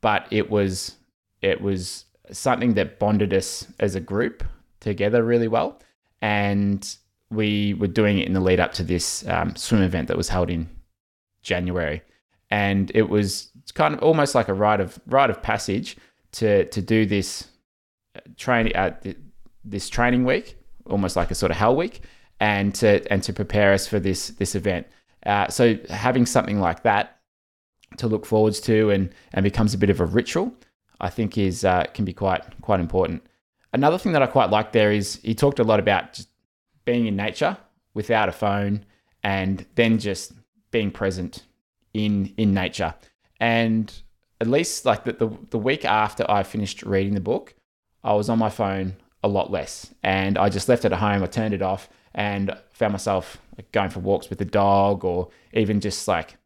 but 0.06 0.28
it 0.30 0.52
was 0.52 0.98
it 1.42 1.62
was 1.62 2.06
something 2.32 2.76
that 2.76 3.00
bonded 3.00 3.34
us 3.34 3.66
as 3.80 3.96
a 3.96 4.00
group 4.00 4.44
together 4.80 5.24
really 5.24 5.48
well. 5.48 5.80
And 6.22 6.82
we 7.32 7.74
were 7.74 7.88
doing 7.88 8.20
it 8.20 8.28
in 8.28 8.34
the 8.34 8.40
lead 8.40 8.60
up 8.60 8.72
to 8.74 8.84
this 8.84 9.28
um, 9.28 9.56
swim 9.56 9.82
event 9.82 10.08
that 10.10 10.18
was 10.18 10.30
held 10.30 10.52
in 10.52 10.70
January 11.42 12.04
and 12.52 12.92
it 12.94 13.10
was 13.10 13.50
kind 13.74 13.96
of 13.96 14.04
almost 14.04 14.36
like 14.36 14.48
a 14.48 14.54
rite 14.54 14.80
of 14.80 15.00
rite 15.08 15.32
of 15.32 15.42
passage 15.42 15.98
to 16.34 16.66
to 16.66 16.82
do 16.82 17.08
this 17.08 17.48
uh, 18.16 18.20
training 18.38 18.76
uh, 18.76 18.92
this 19.64 19.90
training 19.90 20.24
week, 20.24 20.58
almost 20.86 21.16
like 21.16 21.32
a 21.32 21.36
sort 21.36 21.52
of 21.52 21.58
hell 21.58 21.76
week, 21.76 22.02
and 22.40 22.76
to 22.76 23.12
and 23.12 23.24
to 23.24 23.34
prepare 23.34 23.74
us 23.74 23.88
for 23.88 24.00
this 24.00 24.28
this 24.42 24.54
event. 24.54 24.86
Uh, 25.26 25.48
so 25.48 25.76
having 25.90 26.28
something 26.28 26.60
like 26.60 26.84
that 26.84 27.18
to 27.98 28.08
look 28.08 28.26
forwards 28.26 28.60
to 28.62 28.90
and 28.90 29.10
and 29.34 29.44
becomes 29.44 29.74
a 29.74 29.78
bit 29.78 29.90
of 29.90 30.00
a 30.00 30.06
ritual, 30.06 30.54
I 31.00 31.10
think 31.10 31.38
is 31.38 31.66
uh, 31.66 31.86
can 31.94 32.06
be 32.06 32.14
quite 32.14 32.44
quite 32.62 32.80
important. 32.80 33.26
Another 33.74 33.98
thing 33.98 34.14
that 34.14 34.22
I 34.22 34.28
quite 34.28 34.50
like 34.50 34.72
there 34.72 34.92
is 34.92 35.20
he 35.24 35.36
talked 35.36 35.60
a 35.60 35.64
lot 35.64 35.80
about 35.80 36.14
just 36.14 36.30
being 36.86 37.08
in 37.08 37.16
nature 37.16 37.58
without 37.94 38.30
a 38.30 38.32
phone 38.32 38.86
and 39.24 39.66
then 39.76 39.98
just 39.98 40.34
being 40.72 40.92
present 40.92 41.44
in 41.94 42.34
in 42.38 42.54
nature. 42.54 42.94
And 43.40 43.94
at 44.40 44.48
least 44.48 44.86
like 44.86 45.04
the, 45.04 45.14
the, 45.14 45.30
the 45.50 45.58
week 45.58 45.86
after 45.86 46.26
I 46.30 46.44
finished 46.44 46.84
reading 46.84 47.14
the 47.14 47.22
book, 47.22 47.56
I 48.04 48.14
was 48.14 48.30
on 48.30 48.40
my 48.40 48.50
phone 48.50 48.96
a 49.24 49.28
lot 49.28 49.52
less. 49.52 49.94
And 50.04 50.38
I 50.38 50.50
just 50.50 50.70
left 50.70 50.86
it 50.86 50.92
at 50.92 51.00
home. 51.00 51.24
I 51.24 51.26
turned 51.26 51.54
it 51.54 51.62
off 51.62 51.90
and 52.14 52.56
found 52.72 52.94
myself 52.94 53.38
like 53.58 53.72
going 53.72 53.90
for 53.90 54.00
walks 54.00 54.30
with 54.30 54.40
the 54.40 54.46
dog 54.46 55.04
or 55.04 55.30
even 55.54 55.80
just 55.80 56.08
like 56.08 56.38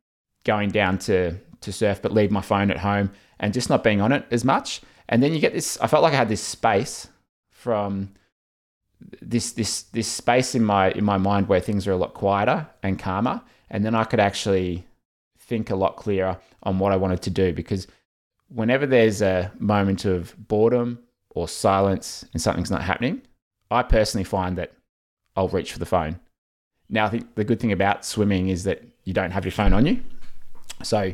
going 0.53 0.69
down 0.71 0.97
to, 0.97 1.35
to 1.61 1.71
surf, 1.71 2.01
but 2.01 2.11
leave 2.11 2.31
my 2.31 2.41
phone 2.41 2.71
at 2.71 2.77
home 2.77 3.11
and 3.39 3.53
just 3.53 3.69
not 3.69 3.83
being 3.83 4.01
on 4.01 4.11
it 4.11 4.25
as 4.31 4.43
much. 4.43 4.81
And 5.07 5.21
then 5.21 5.31
you 5.33 5.39
get 5.39 5.53
this, 5.53 5.77
I 5.79 5.85
felt 5.87 6.01
like 6.01 6.13
I 6.13 6.17
had 6.17 6.29
this 6.29 6.41
space 6.57 7.07
from 7.51 8.13
this 9.21 9.53
this 9.53 9.83
this 9.97 10.09
space 10.09 10.55
in 10.55 10.63
my 10.63 10.91
in 10.91 11.05
my 11.05 11.17
mind 11.17 11.47
where 11.47 11.61
things 11.61 11.87
are 11.87 11.93
a 11.93 12.01
lot 12.03 12.13
quieter 12.13 12.67
and 12.83 12.99
calmer 12.99 13.41
and 13.69 13.85
then 13.85 13.95
I 13.95 14.03
could 14.03 14.19
actually 14.19 14.85
think 15.39 15.69
a 15.69 15.75
lot 15.75 15.95
clearer 15.95 16.37
on 16.63 16.79
what 16.79 16.91
I 16.91 16.97
wanted 16.97 17.21
to 17.21 17.29
do 17.29 17.53
because 17.53 17.87
whenever 18.49 18.85
there's 18.85 19.21
a 19.21 19.51
moment 19.57 20.03
of 20.03 20.35
boredom 20.47 20.99
or 21.29 21.47
silence 21.47 22.25
and 22.33 22.41
something's 22.41 22.71
not 22.71 22.83
happening, 22.83 23.21
I 23.71 23.83
personally 23.83 24.25
find 24.25 24.57
that 24.57 24.73
I'll 25.35 25.47
reach 25.47 25.71
for 25.71 25.79
the 25.79 25.85
phone. 25.85 26.19
Now, 26.89 27.05
I 27.05 27.09
think 27.09 27.35
the 27.35 27.43
good 27.43 27.59
thing 27.59 27.71
about 27.71 28.03
swimming 28.03 28.49
is 28.49 28.63
that 28.63 28.83
you 29.05 29.13
don't 29.13 29.31
have 29.31 29.45
your 29.45 29.51
phone 29.51 29.73
on 29.73 29.85
you. 29.85 30.03
So 30.83 31.13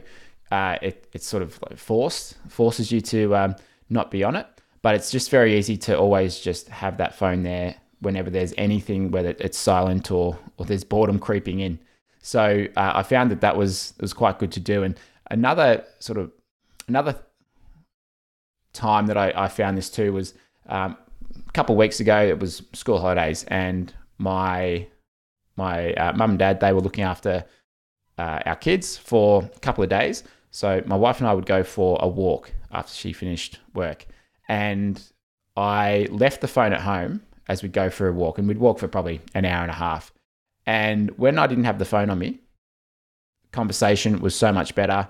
uh, 0.51 0.77
it, 0.81 1.07
it's 1.13 1.27
sort 1.27 1.43
of 1.43 1.53
forced, 1.75 2.36
forces 2.50 2.91
you 2.91 3.01
to 3.01 3.36
um, 3.36 3.55
not 3.89 4.12
be 4.12 4.24
on 4.24 4.36
it. 4.36 4.48
But 4.81 4.95
it's 4.95 5.10
just 5.10 5.31
very 5.31 5.57
easy 5.57 5.77
to 5.77 5.98
always 5.98 6.39
just 6.39 6.69
have 6.69 6.98
that 6.98 7.15
phone 7.15 7.41
there 7.43 7.75
whenever 8.01 8.29
there's 8.29 8.53
anything, 8.57 9.10
whether 9.10 9.36
it's 9.39 9.57
silent 9.57 10.12
or, 10.12 10.38
or 10.57 10.65
there's 10.65 10.84
boredom 10.84 11.17
creeping 11.17 11.60
in. 11.60 11.79
So 12.22 12.67
uh, 12.75 12.91
I 12.95 13.03
found 13.03 13.31
that 13.31 13.41
that 13.41 13.55
was 13.57 13.93
was 14.00 14.13
quite 14.13 14.39
good 14.39 14.51
to 14.53 14.60
do. 14.60 14.84
And 14.84 15.00
another 15.29 15.84
sort 16.00 16.17
of 16.17 16.31
another 16.88 17.15
time 18.74 19.07
that 19.07 19.17
I, 19.17 19.31
I 19.36 19.48
found 19.48 19.77
this 19.77 19.89
too 19.89 20.13
was 20.13 20.34
um, 20.67 20.98
a 21.48 21.51
couple 21.51 21.74
of 21.74 21.79
weeks 21.79 22.00
ago. 22.00 22.19
It 22.24 22.39
was 22.39 22.63
school 22.74 23.00
holidays, 23.00 23.43
and 23.48 23.93
my 24.17 24.88
my 25.55 25.93
uh, 25.93 26.13
mum 26.13 26.31
and 26.31 26.39
dad 26.39 26.60
they 26.60 26.74
were 26.74 26.81
looking 26.81 27.03
after 27.03 27.45
uh, 28.17 28.39
our 28.45 28.55
kids 28.55 28.98
for 28.98 29.50
a 29.55 29.60
couple 29.60 29.84
of 29.84 29.89
days. 29.89 30.24
So 30.51 30.81
my 30.86 30.95
wife 30.95 31.19
and 31.19 31.27
I 31.27 31.34
would 31.34 31.45
go 31.45 31.63
for 31.63 31.98
a 32.01 32.07
walk 32.07 32.51
after 32.72 32.93
she 32.93 33.13
finished 33.13 33.60
work, 33.74 34.05
and 34.48 35.01
I 35.55 36.07
left 36.10 36.41
the 36.41 36.48
phone 36.48 36.74
at 36.74 36.81
home 36.81 37.22
as 37.48 37.62
we'd 37.62 37.74
go 37.74 37.89
for 37.89 38.07
a 38.07 38.13
walk, 38.13 38.38
and 38.38 38.48
we'd 38.48 38.57
walk 38.57 38.79
for 38.79 38.88
probably 38.88 39.22
an 39.34 39.45
hour 39.45 39.62
and 39.62 39.72
a 39.72 39.75
half. 39.75 40.12
And 40.65 41.12
when 41.17 41.38
I 41.38 41.48
didn't 41.48 41.65
have 41.65 41.77
the 41.77 41.86
phone 41.86 42.10
on 42.10 42.17
me, 42.17 42.39
conversation 43.51 44.19
was 44.19 44.36
so 44.36 44.51
much 44.51 44.75
better, 44.75 45.10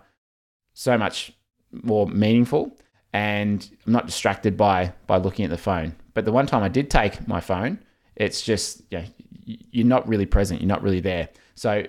so 0.74 0.98
much 0.98 1.32
more 1.72 2.08
meaningful, 2.08 2.78
and 3.14 3.68
I'm 3.86 3.94
not 3.94 4.06
distracted 4.06 4.58
by 4.58 4.94
by 5.08 5.18
looking 5.18 5.46
at 5.46 5.52
the 5.52 5.58
phone. 5.58 5.96
But 6.14 6.26
the 6.26 6.32
one 6.32 6.48
time 6.48 6.64
I 6.64 6.70
did 6.70 6.90
take 6.90 7.28
my 7.28 7.40
phone, 7.40 7.80
it's 8.16 8.42
just 8.42 8.82
you 8.90 9.00
know, 9.00 9.06
you're 9.46 9.86
not 9.86 10.08
really 10.08 10.26
present, 10.26 10.62
you're 10.62 10.68
not 10.68 10.84
really 10.84 11.02
there. 11.02 11.30
So 11.56 11.86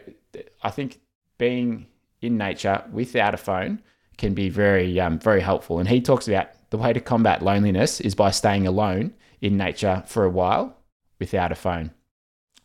I 0.63 0.71
think 0.71 1.01
being 1.39 1.87
in 2.21 2.37
nature 2.37 2.83
without 2.93 3.35
a 3.35 3.37
phone 3.37 3.83
can 4.17 4.35
be 4.35 4.49
very 4.49 4.99
um, 5.01 5.19
very 5.19 5.41
helpful. 5.41 5.79
And 5.79 5.89
he 5.89 6.01
talks 6.01 6.29
about 6.29 6.49
the 6.71 6.79
way 6.79 6.93
to 6.93 7.01
combat 7.01 7.43
loneliness 7.43 8.01
is 8.01 8.15
by 8.15 8.31
staying 8.31 8.67
alone 8.67 9.15
in 9.41 9.57
nature 9.57 10.03
for 10.07 10.25
a 10.25 10.31
while 10.31 10.77
without 11.19 11.53
a 11.53 11.55
phone. 11.55 11.91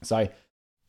So 0.01 0.27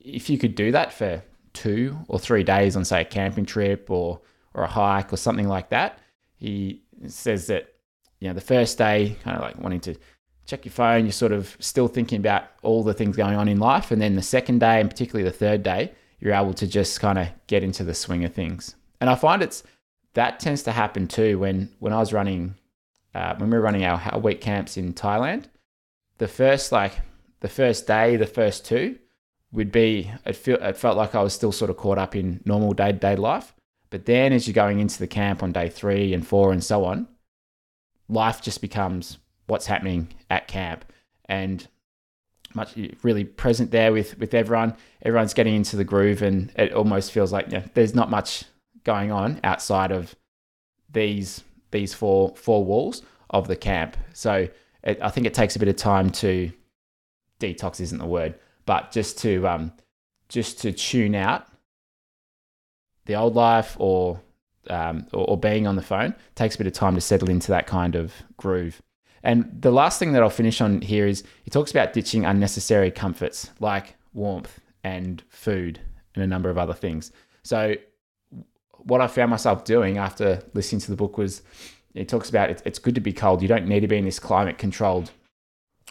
if 0.01 0.31
you 0.31 0.39
could 0.39 0.55
do 0.55 0.73
that 0.73 0.93
for 0.93 1.23
two 1.53 1.99
or 2.09 2.19
three 2.19 2.43
days 2.43 2.77
on 2.77 2.85
say 2.85 3.03
a 3.03 3.05
camping 3.05 3.47
trip 3.47 3.91
or 3.91 4.21
or 4.55 4.65
a 4.65 4.69
hike 4.69 5.13
or 5.13 5.17
something 5.17 5.49
like 5.49 5.71
that, 5.71 5.99
he 6.37 6.83
says 7.07 7.47
that 7.49 7.75
you 8.21 8.29
know 8.29 8.35
the 8.35 8.41
first 8.41 8.79
day 8.79 9.17
kind 9.23 9.37
of 9.37 9.43
like 9.43 9.59
wanting 9.59 9.81
to 9.81 9.97
check 10.47 10.65
your 10.65 10.73
phone, 10.73 11.05
you're 11.05 11.13
sort 11.13 11.33
of 11.33 11.57
still 11.61 11.89
thinking 11.89 12.19
about 12.19 12.45
all 12.63 12.83
the 12.83 12.95
things 12.95 13.17
going 13.17 13.37
on 13.37 13.49
in 13.49 13.59
life, 13.59 13.91
and 13.91 14.03
then 14.03 14.17
the 14.17 14.23
second 14.23 14.59
day 14.61 14.81
and 14.81 14.91
particularly 14.91 15.29
the 15.29 15.37
third 15.37 15.63
day, 15.63 15.93
you're 16.23 16.35
able 16.35 16.55
to 16.55 16.69
just 16.69 17.01
kind 17.01 17.19
of 17.19 17.29
get 17.49 17.65
into 17.65 17.83
the 17.83 17.95
swing 17.95 18.25
of 18.25 18.33
things. 18.33 18.77
And 19.01 19.11
I 19.11 19.17
find 19.17 19.43
it's 19.43 19.65
that 20.15 20.39
tends 20.39 20.63
to 20.63 20.73
happen 20.73 21.09
too 21.09 21.41
when 21.41 21.69
when 21.81 21.93
I 21.93 21.99
was 21.99 22.13
running 22.13 22.55
uh, 23.13 23.35
when 23.37 23.51
we 23.51 23.57
were 23.59 23.63
running 23.63 23.85
our 23.85 24.19
week 24.21 24.41
camps 24.41 24.77
in 24.77 24.95
Thailand. 24.95 25.47
The 26.19 26.29
first 26.29 26.71
like 26.71 27.01
the 27.41 27.49
first 27.49 27.89
day, 27.89 28.15
the 28.17 28.27
first 28.27 28.65
two 28.65 28.99
would 29.51 29.73
be 29.73 30.13
it 30.25 30.37
feel 30.37 30.63
it 30.63 30.77
felt 30.77 30.97
like 30.97 31.17
I 31.17 31.23
was 31.23 31.35
still 31.35 31.51
sort 31.51 31.71
of 31.71 31.77
caught 31.77 31.99
up 31.99 32.15
in 32.15 32.41
normal 32.45 32.73
day 32.73 32.93
to 32.93 32.99
day 32.99 33.17
life. 33.17 33.53
But 33.91 34.07
then 34.07 34.33
as 34.33 34.47
you're 34.47 34.55
going 34.55 34.79
into 34.79 35.01
the 35.01 35.09
camp 35.09 35.43
on 35.43 35.51
day 35.51 35.69
three 35.69 36.15
and 36.15 36.25
four 36.25 36.53
and 36.53 36.63
so 36.63 36.85
on, 36.85 37.09
life 38.09 38.41
just 38.41 38.61
becomes 38.61 39.19
what's 39.49 39.67
happening 39.67 40.15
at 40.31 40.47
camp 40.47 40.85
and 41.25 41.67
much 42.55 42.77
really 43.03 43.25
present 43.25 43.71
there 43.71 43.93
with 43.93 44.19
with 44.19 44.35
everyone. 44.35 44.77
Everyone's 45.03 45.35
getting 45.35 45.55
into 45.55 45.77
the 45.77 45.85
groove, 45.85 46.23
and 46.23 46.53
it 46.57 46.73
almost 46.73 47.13
feels 47.13 47.33
like 47.33 47.75
there's 47.75 47.95
not 47.95 48.11
much 48.11 48.45
going 48.85 49.13
on 49.13 49.41
outside 49.45 49.93
of 49.93 50.15
these 50.91 51.43
these 51.71 51.95
four 51.95 52.35
four 52.37 52.65
walls 52.65 53.03
of 53.31 53.49
the 53.49 53.57
camp. 53.57 53.97
So 54.13 54.49
it, 54.83 54.99
I 55.01 55.11
think 55.11 55.27
it 55.27 55.35
takes 55.35 55.57
a 55.57 55.59
bit 55.59 55.69
of 55.69 55.77
time 55.77 56.11
to 56.11 56.53
detox 57.41 57.81
isn't 57.81 57.99
the 57.99 58.07
word, 58.07 58.35
but 58.67 58.93
just 58.93 59.19
to 59.21 59.47
um, 59.49 59.73
just 60.29 60.61
to 60.61 60.73
tune 60.73 61.15
out 61.15 61.47
the 63.07 63.17
old 63.17 63.35
life 63.35 63.77
or, 63.79 64.21
um, 64.71 65.07
or 65.13 65.31
or 65.31 65.37
being 65.37 65.67
on 65.67 65.77
the 65.77 65.83
phone 65.83 66.15
takes 66.35 66.55
a 66.55 66.59
bit 66.59 66.67
of 66.67 66.73
time 66.73 66.95
to 66.95 67.01
settle 67.01 67.31
into 67.31 67.49
that 67.49 67.67
kind 67.67 67.97
of 67.97 68.13
groove. 68.37 68.81
And 69.25 69.57
the 69.61 69.71
last 69.71 69.99
thing 69.99 70.13
that 70.13 70.23
I'll 70.23 70.31
finish 70.31 70.61
on 70.61 70.81
here 70.81 71.07
is 71.07 71.23
he 71.45 71.51
talks 71.51 71.71
about 71.71 71.93
ditching 71.93 72.25
unnecessary 72.25 72.91
comforts 72.91 73.51
like 73.61 73.95
warmth 74.15 74.61
and 74.85 75.23
food 75.29 75.81
and 76.15 76.25
a 76.25 76.27
number 76.27 76.51
of 76.51 76.59
other 76.59 76.75
things. 76.75 77.13
So, 77.43 77.75
what 78.85 79.01
I 79.01 79.07
found 79.07 79.31
myself 79.31 79.65
doing 79.65 79.99
after 79.99 80.43
listening 80.55 80.81
to 80.81 80.91
the 80.91 80.97
book 80.97 81.17
was 81.17 81.43
he 81.95 82.05
talks 82.05 82.29
about 82.29 82.51
it, 82.51 82.63
it's 82.65 82.81
good 82.81 82.97
to 82.97 83.01
be 83.01 83.13
cold. 83.13 83.43
You 83.43 83.49
don't 83.49 83.69
need 83.69 83.81
to 83.81 83.89
be 83.89 83.97
in 83.97 84.05
this 84.05 84.19
climate 84.19 84.59
controlled 84.59 85.13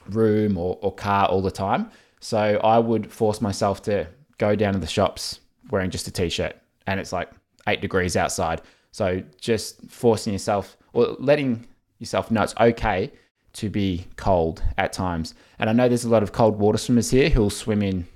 room 0.10 0.58
or, 0.58 0.78
or 0.82 0.94
car 0.94 1.28
all 1.28 1.42
the 1.42 1.52
time. 1.52 1.90
So, 2.20 2.60
I 2.64 2.80
would 2.80 3.12
force 3.12 3.42
myself 3.42 3.82
to 3.84 4.08
go 4.38 4.56
down 4.56 4.74
to 4.74 4.80
the 4.80 4.88
shops 4.88 5.40
wearing 5.70 5.90
just 5.90 6.08
a 6.08 6.12
t 6.12 6.28
shirt 6.30 6.56
and 6.88 7.00
it's 7.00 7.14
like 7.14 7.30
eight 7.68 7.82
degrees 7.82 8.18
outside. 8.18 8.62
So, 8.92 9.24
just 9.40 9.90
forcing 9.90 10.34
yourself 10.34 10.76
or 10.94 11.16
letting 11.18 11.66
yourself 12.02 12.32
know 12.32 12.42
it's 12.42 12.56
okay 12.60 13.12
to 13.54 13.70
be 13.70 14.08
cold 14.18 14.64
at 14.78 14.92
times. 14.92 15.34
And 15.60 15.70
I 15.70 15.74
know 15.74 15.88
there's 15.88 16.04
a 16.04 16.10
lot 16.10 16.24
of 16.24 16.32
cold 16.32 16.58
water 16.58 16.78
swimmers 16.78 17.12
here 17.12 17.30
who'll 17.30 17.50
swim 17.50 17.82
in 17.82 18.08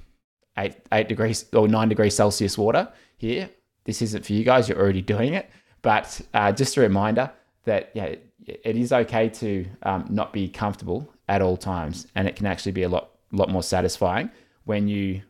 eight, 0.58 0.76
eight 0.92 1.08
degrees 1.08 1.46
or 1.54 1.68
nine 1.68 1.88
degrees 1.88 2.16
Celsius 2.16 2.58
water 2.58 2.92
here. 3.18 3.50
This 3.84 4.02
isn't 4.02 4.26
for 4.26 4.34
you 4.34 4.44
guys, 4.44 4.68
you're 4.68 4.80
already 4.80 5.02
doing 5.02 5.34
it. 5.34 5.50
But 5.82 6.20
uh, 6.34 6.52
just 6.52 6.78
a 6.78 6.82
reminder 6.82 7.32
that 7.66 7.92
yeah, 7.94 8.06
it, 8.06 8.34
it 8.48 8.76
is 8.76 8.92
okay 8.92 9.30
to 9.30 9.66
um, 9.84 10.06
not 10.10 10.34
be 10.34 10.50
comfortable 10.50 11.14
at 11.30 11.42
all 11.42 11.58
times. 11.58 12.08
And 12.16 12.28
it 12.28 12.36
can 12.36 12.48
actually 12.48 12.72
be 12.72 12.84
a 12.84 12.90
lot, 12.90 13.12
lot 13.32 13.50
more 13.50 13.64
satisfying 13.64 14.32
when 14.64 14.88
you 14.88 15.22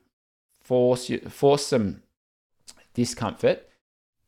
force, 0.62 1.10
you, 1.10 1.20
force 1.20 1.66
some 1.66 2.02
discomfort 2.94 3.68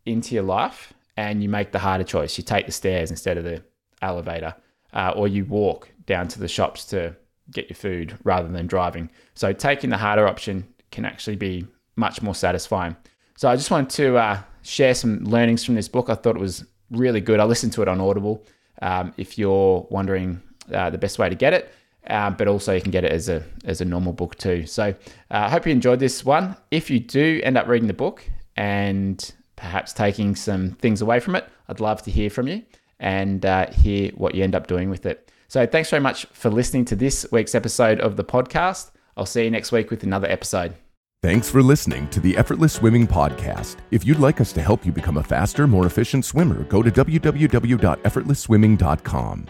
into 0.06 0.36
your 0.36 0.44
life 0.44 0.94
and 1.16 1.42
you 1.42 1.50
make 1.50 1.72
the 1.72 1.80
harder 1.80 2.04
choice. 2.04 2.38
You 2.38 2.44
take 2.44 2.66
the 2.66 2.72
stairs 2.72 3.10
instead 3.10 3.38
of 3.38 3.44
the 3.46 3.64
elevator 4.02 4.56
uh, 4.94 5.14
or 5.16 5.28
you 5.28 5.46
walk 5.46 5.90
down 6.06 6.28
to 6.30 6.40
the 6.40 6.48
shops 6.48 6.86
to 6.86 7.16
get 7.52 7.70
your 7.70 7.76
food 7.76 8.18
rather 8.24 8.48
than 8.48 8.68
driving. 8.68 9.10
So 9.36 9.54
taking 9.54 9.90
the 9.90 9.98
harder 9.98 10.28
option 10.28 10.68
can 10.92 11.06
actually 11.06 11.36
be 11.36 11.66
much 11.96 12.22
more 12.22 12.36
satisfying. 12.36 12.96
So 13.36 13.50
I 13.50 13.56
just 13.56 13.72
wanted 13.72 13.90
to 13.92 14.18
uh, 14.18 14.42
share 14.64 14.94
some 14.94 15.24
learnings 15.24 15.64
from 15.64 15.76
this 15.76 15.88
book. 15.88 16.10
I 16.10 16.16
thought 16.16 16.36
it 16.36 16.42
was 16.42 16.66
really 16.92 17.22
good. 17.22 17.40
I 17.40 17.46
listened 17.46 17.74
to 17.74 17.82
it 17.82 17.88
on 17.88 18.00
Audible. 18.00 18.44
Um, 18.82 19.14
if 19.18 19.38
you're 19.38 19.88
wondering 19.90 20.42
uh, 20.74 20.90
the 20.90 20.98
best 20.98 21.20
way 21.20 21.30
to 21.30 21.36
get 21.36 21.54
it, 21.54 21.72
uh, 22.08 22.30
but 22.30 22.48
also 22.48 22.74
you 22.74 22.82
can 22.82 22.92
get 22.92 23.04
it 23.04 23.12
as 23.12 23.28
a 23.28 23.44
as 23.66 23.82
a 23.82 23.86
normal 23.86 24.14
book 24.14 24.36
too. 24.38 24.66
So 24.66 24.90
uh, 24.90 24.94
I 25.30 25.50
hope 25.50 25.66
you 25.66 25.72
enjoyed 25.72 26.00
this 26.00 26.24
one. 26.24 26.56
If 26.72 26.90
you 26.90 27.00
do 27.00 27.42
end 27.44 27.58
up 27.58 27.68
reading 27.68 27.88
the 27.88 27.94
book 27.94 28.24
and 28.56 29.34
perhaps 29.56 29.94
taking 29.94 30.36
some 30.36 30.72
things 30.72 31.02
away 31.02 31.20
from 31.20 31.36
it, 31.36 31.48
I'd 31.68 31.80
love 31.80 32.02
to 32.04 32.12
hear 32.12 32.30
from 32.30 32.48
you 32.48 32.64
and 33.00 33.46
uh, 33.46 33.72
hear 33.72 34.12
what 34.12 34.36
you 34.36 34.44
end 34.44 34.56
up 34.56 34.68
doing 34.68 34.90
with 34.90 35.06
it. 35.06 35.32
So, 35.48 35.66
thanks 35.66 35.90
very 35.90 36.02
much 36.02 36.26
for 36.34 36.50
listening 36.50 36.86
to 36.86 36.96
this 36.96 37.26
week's 37.32 37.56
episode 37.56 38.00
of 38.00 38.18
the 38.18 38.24
podcast. 38.24 38.92
I'll 39.16 39.26
see 39.26 39.46
you 39.46 39.52
next 39.52 39.72
week 39.72 39.90
with 39.90 40.04
another 40.04 40.30
episode. 40.30 40.76
Thanks 41.24 41.50
for 41.50 41.64
listening 41.64 42.08
to 42.10 42.20
the 42.20 42.38
Effortless 42.38 42.74
Swimming 42.74 43.08
Podcast. 43.08 43.78
If 43.90 44.06
you'd 44.06 44.20
like 44.20 44.40
us 44.40 44.54
to 44.54 44.62
help 44.62 44.86
you 44.86 44.92
become 44.92 45.18
a 45.18 45.24
faster, 45.24 45.66
more 45.66 45.88
efficient 45.88 46.26
swimmer, 46.26 46.64
go 46.66 46.84
to 46.84 46.92
www.effortlessswimming.com. 46.92 49.48